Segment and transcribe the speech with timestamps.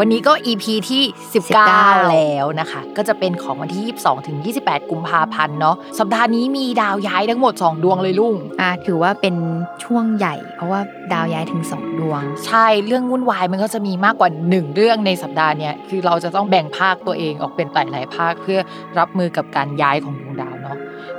[0.00, 1.02] วันนี้ก็ EP ที่
[1.60, 9.34] 19 แล้วนะคะ ก็จะเป็นของวันที่ 22 ถึง 28 กุมภาพันธ์เนาะสัปดาห์นี้มีดาวย้ายทั้งหมด 2 ดวงเลยลุงอ่าถือว่าเป็น
[9.84, 10.80] ช่วงใหญ่ เพราะว่า
[11.12, 18.60] ดาวย้ายถึงสองดวง ใช่เรื่องวุ่นวายมันก็จะมีมากกว่า 1 เรื่องในสัปดาห์เนี้ยคือเราจะต้องแบ่งภาคตัวเองออกเป็นหลายๆภาคเพื่อ
[18.98, 20.43] รับมือกับการย้ายของดวงดาวเนาะ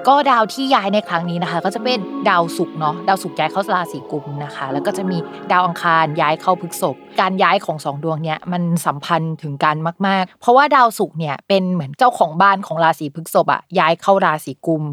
[0.08, 5.18] ก็ดาวที่ย้ายในครั้งนี้นะคะ ก็จะเป็นดาวศุกร์เนาะดาวศุกร์ย้ายเข้าราศีกุมนะคะ แล้วก็จะมี
[5.52, 9.76] ดาวอังคารย้ายเข้าพฤกษภการย้ายของสองดวงเนี้ยมันสัมพันธ์ถึงกัน
[10.08, 14.84] มาก ๆ เพราะว่าดาวศุกร์เนี่ยเป็นเหมือนเจ้าของบ้านของราศีพฤกษภอะย้ายเข้าราศีกุม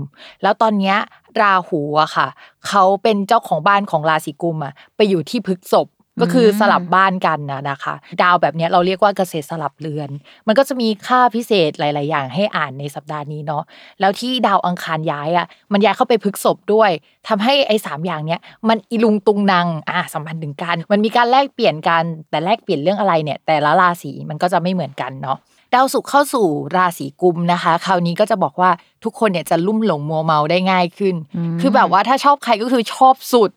[0.42, 0.96] แล้วตอนเนี้ย
[1.40, 2.26] ราหูอะค่ะ
[2.68, 5.86] เขาเป็นเจ้าของบ้านของราศีกุมอะไปอยู่ที่พฤกษภ
[6.20, 10.10] ก็คือสลับบ้านกันนะนะคะ ดาวแบบเนี้ยเราเรียกว่าเกษตรสลับเรือน
[10.46, 13.62] มันก็จะมีค่าพิเศษหลาย ๆ อย่างให้อ่านในสัปดาห์นี้เนาะ
[14.00, 16.90] แล้วที่ดาวอังคารย้ายอะมันย้ายเข้าไปพฤษภด้วย
[17.28, 25.38] ทำให้ไอ้สามอย่างเนี้ยมันอีลุงตุงนางอะสัมพันธ์ถึงกัน มันมีการแลกเปลี่ยนกันแต่แลกเปลี่ยนเรื่องอะไรเนี่ย แต่ละราศีมันก็จะไม่เหมือนกันเนาะ
[25.74, 26.46] ดาวศุกร์เข้าสู่
[26.76, 28.70] ราศีกุมนะคะ คราวนี้ก็จะบอกว่า
[29.04, 33.50] ทุกคนเนี่ยจะลุ่มหลงมัวเมาได้ง่ายขึ้นอืมคือแบบว่าถ้าชอบใครก็คือชอบสุด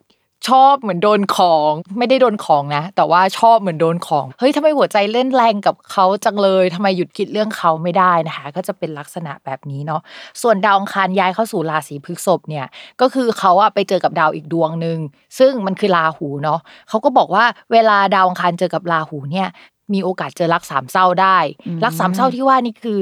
[0.47, 10.01] ชอบเหมือนโดนของ ไม่ได้โดนของนะ แต่ว่าชอบเหมือนโดนของ เฮ้ยทำไมหัวใจเล่นแรงกับเขาจังเลยทำไมหยุดคิดเรื่องเขาไม่ได้นะคะ ก็จะเป็นลักษณะแบบนี้เนาะ
[10.41, 12.65] ส่วนดาวอังคารย้ายเข้าสู่ราศีพฤษภเนี่ย
[13.01, 14.97] ก็คือเขาอะไปเจอกับดาวอีกดวงหนึ่ง
[15.39, 19.47] ซึ่งมันคือราหูเนาะเขาก็บอกว่าเวลาดาวอังคารเจอกับราหูเนี่ย
[19.93, 22.99] มีโอกาสเจอรักสามเศร้าได้อืมรักสามเศร้าที่ว่านี่คือ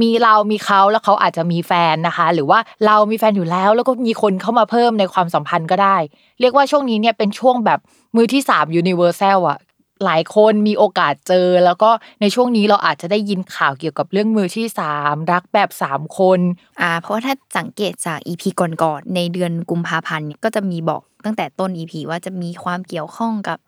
[0.00, 5.96] มีเรามีเขาแล้วเขาอาจจะมีแฟนนะคะ หรือว่าเรามีแฟนอยู่แล้ว แล้วก็มีคนเข้ามาเพิ่มในความสัมพันธ์ก็ได้
[6.40, 7.80] เรียกว่าช่วงนี้เนี่ยเป็นช่วงแบบ
[8.16, 9.58] มือที่สาม universal อะ
[10.04, 11.90] หลายคนมีโอกาสเจอ แล้วก็
[12.20, 16.40] ในช่วงนี้เราอาจจะได้ยินข่าวเกี่ยวกับเรื่องมือที่สามรักแบบสามคน
[16.80, 18.48] อ่าเพราะว่าถ้าสังเกตจากอีพี
[18.82, 23.58] ก่อนๆในเดือนกุมภาพันธ์เนี่ยก็จะมีบอกตั้งแต่ต้นอีพีว่าจะมีความเกี่ยวข้องกับ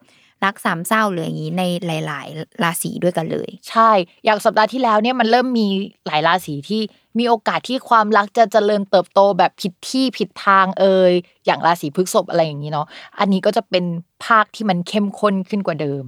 [0.45, 1.63] รักสามเศร้าหรืออย่างนี้ใน
[2.07, 3.91] หลาย ๆ ราศีด้วยกันเลย ใช่
[4.25, 5.67] อย่างสัปดาห์ที่แล้วเนี่ยมันเริ่มมี
[6.07, 6.83] หลายราศีที่
[7.19, 11.13] มีโอกาสที่ความรักจะเจริญเติบโตแบบผิดที่ผิดทางเอ่ย
[11.47, 12.87] อย่างราศีพฤษภอะไรอย่างนี้เนาะ
[13.19, 13.85] อันนี้ก็จะเป็น
[14.25, 16.05] ภาคที่มันเข้มข้นขึ้นกว่าเดิม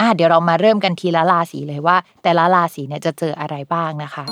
[0.00, 4.24] อะเดี๋ยวเรามาเริ่มกันทีละราศีเลยว่า แต่ละราศีเนี่ยจะเจออะไรบ้างนะคะ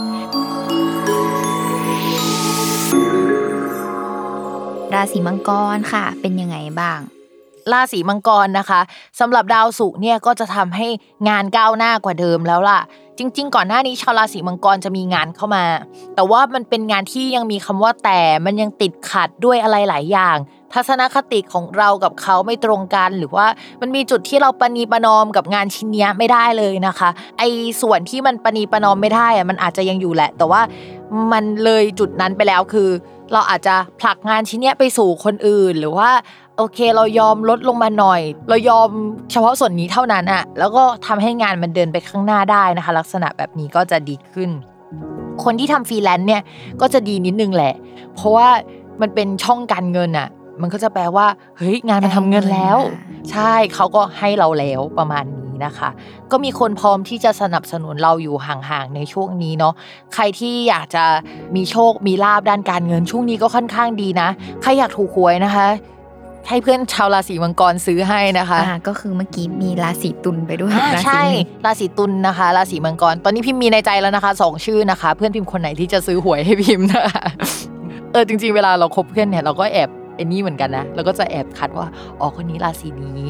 [4.94, 6.99] ราศีมังกรค่ะ เป็นยังไงบ้าง
[7.73, 8.81] ราศีมังกรนะคะ
[9.21, 10.89] สำหรับดาวศุกร์เนี่ยก็จะทำให้
[11.29, 12.81] งานก้าวหน้ากว่าเดิมแล้วล่ะ
[13.19, 15.65] จริง ๆ ก่อนหน้านี้ชาวราศีมังกรจะมีงานเข้ามา
[16.15, 20.37] แต่ว่ามันเป็นงานที่ยังมีคำว่าแต่มันยังติดขัดด้วยอะไรหลายอย่าง
[20.73, 23.47] ทัศนคติของเรากับเขาไม่ตรงกัน หรือว่า
[23.81, 27.09] มันมีจุดที่เราปณีประนอมกับงานชิ้นนี้ไม่ได้เลยนะคะ
[27.39, 27.49] ไอ้
[27.83, 30.61] ส่วนที่มันปณีประนอมไม่ได้อะมันอาจจะยังอยู่แหละ แต่ว่า
[31.33, 32.89] มันเลยจุดนั้นไปแล้วคือ
[33.33, 36.11] เราอาจจะผลักงานชิ้นเนี้ยไปสู่คนอื่น หรือว่า
[36.57, 38.89] โอเค เรายอมลดลงมาหน่อย เรายอม
[39.33, 44.51] เฉพาะส่วนนี้เท่านั้นอะแล้วก็ทำให้งานมันเดินไปข้างหน้าได้นะคะ ลักษณะแบบนี้ก็จะดีขึ้น
[45.45, 46.43] คนที่ทำฟรีแลนซ์เนี่ย
[46.81, 47.75] ก็จะดีนิดนึงแหละ
[48.15, 48.49] เพราะว่า
[49.01, 50.29] มันเป็นช่องการเงินอะ
[50.63, 51.27] มันก็จะแปลว่า
[51.59, 55.88] เฮ้ยงานมันทำเงินแล้วได้เงินมาใช่เขาก็ให้เราแล้วประมาณนี้ นะคะ
[56.31, 59.75] ก็มีคนพร้อมที่จะสนับสนุนเราอยู่ห่างๆในช่วงนี้เนาะ
[60.15, 61.04] ใครที่อยากจะ
[61.56, 64.28] มีโชคมีลาบด้านการเงินช่วงนี้ก็ค่อนข้างดีนะ
[64.62, 65.68] ใครอยากถูกหวยนะคะ
[66.48, 77.24] ให้เพื่อนชาวราศีมังกรซื้อให้นะคะอ่าก็คือเมื่อกี้มีราศีตุลไปด้วยอ่าราศีใช่หนึ่งราศีตุลนะคะ ราศีมังกร ตอนนี้พิมพ์มีในใจแล้วนะคะสองชื่อนะคะ เพื่อนพิมพ์คนไหนที่จะซื้อหวยให้พิมพ์นะคะ
[78.12, 81.89] เออจริง ๆ เวลาเราคบเพื่อนเนี่ยเราก็แอบไอ้นี่เหมือนกันนะเราก็จะแอบคัดว่า
[82.21, 83.22] อ๋อคนนี้ราศีนี้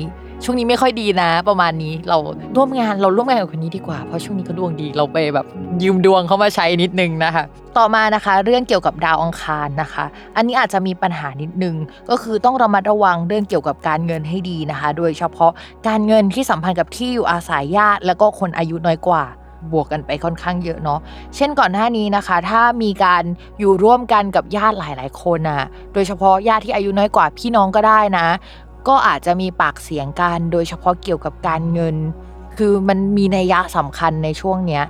[0.43, 2.19] ช่วงนี้ไม่ค่อยดีนะ ประมาณนี้เรา
[2.57, 5.47] ร่วมงานเราร่วมงานกับคนนี้ดีกว่า เพราะช่วงนี้เขาดวงดีเราไปแบบ
[5.83, 7.45] ยืมดวงเขามาใช้นิดนึงนะคะ
[7.79, 10.05] ต่อมานะคะ เรื่องเกี่ยวกับดาวอังคารนะคะ
[10.37, 11.77] อันนี้อาจจะมีปัญหานิดนึง
[12.11, 15.53] ก็คือต้องระมัดระวังเรื่องเกี่ยวกับการเงินให้ดีนะคะ โดยเฉพาะ
[15.89, 19.25] การเงินที่สัมพันธ์กับที่อยู่อาศัยญาติแล้วก็คนอายุน้อยกว่า
[19.73, 21.01] บวกกันไปค่อนข้างเยอะเนาะ
[21.37, 23.23] เช่นก่อนหน้านี้นะคะ ถ้ามีการ
[23.59, 25.63] อยู่ร่วมกันกับญาติหลาย ๆ คนอะ
[25.95, 28.27] โดยเฉพาะญาติที่อายุน้อยกว่าพี่น้องก็ได้นะ
[28.89, 31.97] ก็อาจจะมีปากเสียงกัน โดยเฉพาะเกี่ยวกับการเงิน
[32.59, 34.85] คือมันมีนัยยะสำคัญในช่วงเนี้ย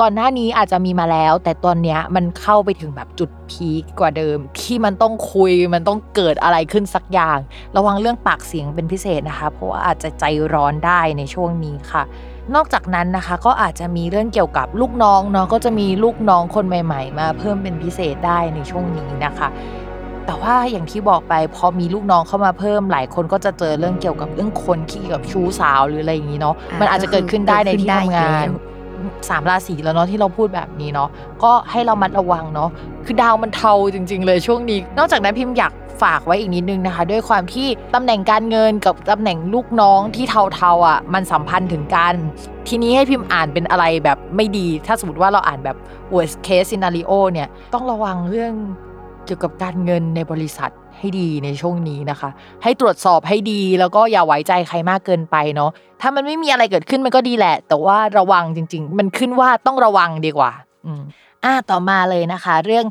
[0.00, 7.38] ก่อนหน้านี้อาจจะมีมาแล้ว แต่ตอนเนี้ยมันเข้าไปถึงแบบจุดพีคกว่าเดิม ที่มันต้องคุยมันต้องเกิดอะไรขึ้นสักอย่าง
[7.76, 10.24] ระวังเรื่องปากเสียงเป็นพิเศษนะคะ เพราะว่าอาจจะใจ
[10.54, 12.02] ร้อนได้ในช่วงนี้ค่ะ
[12.54, 19.48] นอกจากนั้นนะคะก็อาจจะมีเรื่องเกี่ยวกับลูกน้องเนาะก็จะมีลูกน้องคนใหม่ ๆ มาเพิ่มเป็นพิเศษได้ในช่วงนี้นะคะ
[20.28, 28.66] แต่ว่าอย่างที่บอกไปพอมีลูกน้องเข้ามาเพิ่มหลายคนก็จะเจอเรื่องเกี่ยวกับเรื่องคนที่เกี่ยวกับชู้สาวหรืออะไรอย่างนี้เนาะอ่ามันอาจจะเกิดขึ้นได้ในที่ทำงานเกิดขึ้นได้
[29.28, 31.08] สามราศีแล้วเนาะที่เราพูดแบบนี้เนาะ
[31.42, 32.70] ก็ให้เรามัดระวังเนาะ
[33.04, 35.72] คือดาวมันเทาจริง ๆ เลยช่วงนี้ นอกจากนั้นพิมพ์อยาก
[36.02, 42.14] ฝากไว้อีกนิดนึงนะคะ ด้วยความที่ตำแหน่งการเงินกับตำแหน่งลูกน้องที่เทาๆอะมันสัมพันธ์ถึงกัน
[42.68, 45.76] ทีนี้ให้พิมพ์อ่านเป็นอะไรแบบไม่ดี ถ้าสมมติว่าเราอ่านแบบ
[46.14, 48.54] worst case scenario เนี่ยต้องระวังเรื่อง
[49.28, 52.30] เกี่ยวกับการเงินในบริษัทให้ดีในช่วงนี้นะคะ
[52.62, 55.70] ให้ตรวจสอบให้ดีแล้วก็อย่าไว้ใจใครมากเกินไปเนาะ
[56.00, 60.52] ถ้ามันไม่มีอะไรเกิดขึ้นมันก็ดีแหละ แต่ว่าระวังจริง ๆ มันขึ้นว่าต้องระวังดีกว่า
[60.86, 61.02] อืม
[61.44, 62.84] อ่าต่อมาเลยนะคะ เรื่อง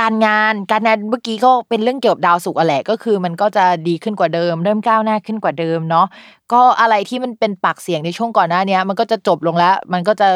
[0.00, 6.06] การงานการงานเมื่อกี้ก็เป็นเรื่องเกี่ยวกับดาวศุกร์แหละก็คือ มันก็จะดีขึ้นกว่าเดิม เริ่มก้าวหน้าขึ้นกว่าเดิมเนาะ
[6.52, 10.28] ก็อะไรที่มันเป็นปากเสียงในช่วงก่อนหน้านี้มันก็จะจบลงแล้ว มันก็จะ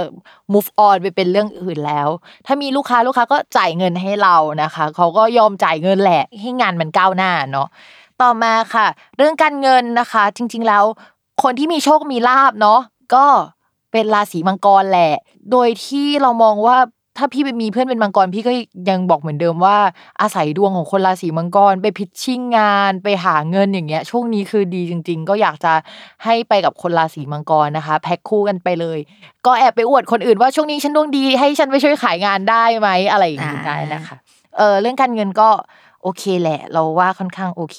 [0.53, 2.09] move on ไปเป็นเรื่องอื่นแล้ว
[2.47, 7.69] ถ้ามีลูกค้าลูกค้าก็จ่ายเงินให้เรานะคะเขาก็ยอมจ่ายเงินแหละ ให้งานมันก้าวหน้าเนาะ
[8.23, 8.87] ต่อมาค่ะ
[9.17, 10.85] เรื่องการเงินนะคะ จริง ๆ แล้ว
[11.43, 12.81] คนที่มีโชคมีลาบเนาะ
[13.15, 13.27] ก็
[13.93, 15.13] เป็นราศีมังกรแหละ
[15.51, 16.79] โดยที่เรามองว่า
[17.17, 18.53] ถ้าพี่ไปมีเพื่อนเป็นมังกรพี่ก็
[18.91, 19.77] ยังบอกเหมือนเดิมว่า
[20.21, 25.73] อาศัยดวงของคนราศีมังกรไปพิชชิ่งงานไปหาเงินอย่างเงี้ยช่วงนี้คือดีจริง ๆ ก็อยากจะ
[26.25, 28.99] ให้ไปกับคนราศีมังกรนะคะ แพ็คคู่กันไปเลย
[29.47, 34.17] ก็แอบไปอวดคนอื่นว่าช่วงนี้ฉันดวงดีให้ฉันไปช่วยขายงานได้ไหมอะไรอย่างงี้อ่าได้นะคะ
[34.57, 35.51] เออเรื่องการเงินก็
[36.03, 37.79] โอเคแหละ เราว่าค่อนข้างโอเค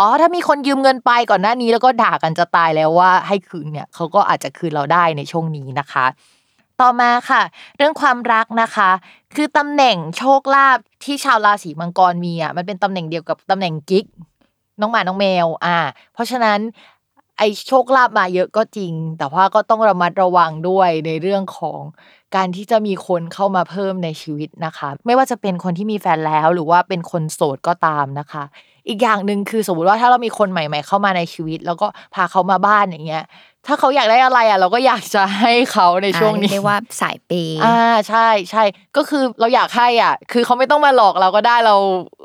[0.00, 6.06] อ๋อ ถ้ามีคนยืมเงินไปก่อนหน้านี้แล้วก็ด่ากันจะตายแล้วว่าให้คืนเนี่ยเขาก็อาจจะคืนเราได้ในช่วงนี้นะคะ
[6.82, 7.42] ต่อมาค่ะ
[7.76, 8.90] เรื่องความรักนะคะ
[9.36, 14.04] คือตำแหน่งโชคลาภที่ชาวราศีมังกรมีอะมันเป็นตำแหน่งเดียวกับตำแหน่งกิ๊ก
[14.80, 15.78] น้องหมาน้องแมวอ่า
[16.14, 16.58] เพราะฉะนั้น
[17.38, 21.80] ไอโชคลาภมาเยอะก็จริง แต่ว่าก็ต้องระมัดระวังด้วยในเรื่องของ
[22.36, 28.44] การที่จะมีคนเข้ามาเพิ่มในชีวิตนะคะ ไม่ว่าจะเป็นคนที่มีแฟนแล้วหรือว่าเป็นคนโสดก็ตามนะคะ
[28.88, 33.24] อีกอย่างหนึ่งคือสมมติว่าถ้าเรามีคนใหม่ ๆ เข้ามาในชีวิต แล้วก็พาเขามาบ้านอย่างเงี้ย
[33.66, 37.78] ถ้าเขาอยากได้อะไรอะ เราก็อยากจะให้เขาในช่วงอ่านี้เรียกว่าสายเปย์อ่า
[38.08, 38.62] ใช่ใช่
[38.96, 41.76] ก็คือเราอยากให้อะ คือเขาไม่ต้องมาหลอกเราก็ได้เรา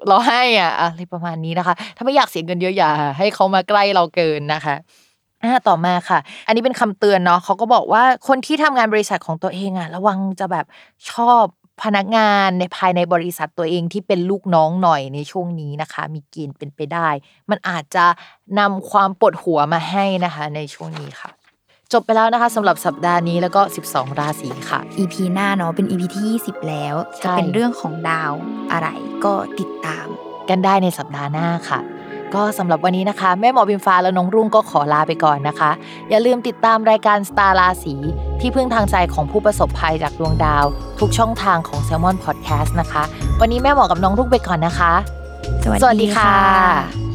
[0.08, 4.76] เราให้อะอะไรประมาณนี้นะคะ ถ้าไม่อยากเสียเงินเยอะอย่าให้เขามาใกล้เราเกินนะคะ
[5.44, 10.66] อ่าต่อมาค่ะ อันนี้เป็นคำเตือนเนาะเขาก็บอกว่าคนที่ทำงานบริษัทของตัวเองอะ ระวังจะแบบ
[11.12, 11.44] ชอบ
[11.84, 17.10] พนักงานในภายในบริษัทตัวเองที่เป็นลูกน้องหน่อยในช่วงนี้นะคะ มีเกณฑ์เป็นไปได้
[17.50, 18.06] มันอาจจะ
[18.60, 21.32] นำความปวดหัวมาให้นะคะ ในช่วงนี้ค่ะ
[21.94, 28.34] จบไปแล้วนะคะสำหรับสัปดาห์นี้แล้วก็ 12 ราศีค่ะ EP หน้าเนาะเป็น EP ที่ 20 แล้วใช่จะเป็นเรื่องของดาว
[28.72, 28.88] อะไร
[29.26, 30.08] ก็ติดตาม
[30.50, 31.80] กันได้ในสัปดาห์หน้าค่ะ
[32.36, 35.72] ก็สำหรับวันนี้นะคะ แม่หมอบิมฟ้าและน้องรุ่งก็ขอลาไปก่อนนะคะ
[36.10, 37.96] อย่าลืมติดตามรายการสตาร์ราศี
[38.40, 40.66] ที่พึ่งทางใจของผู้ประสบภัยจากดวงดาว
[41.00, 43.04] ทุกช่องทางของ s ซ l m o n Podcast นะคะ
[43.42, 44.94] วันนี้แม่หมอกับน้องรุ่งไปก่อนนะคะ
[45.64, 47.07] สวัสสวัสดีดีค่ะค่ะ